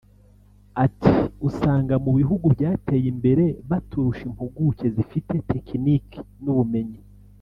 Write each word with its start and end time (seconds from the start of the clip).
Ati″Usanga 0.85 1.93
mu 2.05 2.11
bihugu 2.19 2.45
byateye 2.55 3.07
imbere 3.13 3.45
baturusha 3.69 4.21
impuguke 4.29 4.85
zifite 4.95 5.33
tekiniki 5.51 6.19
n’ubumenyi 6.45 6.99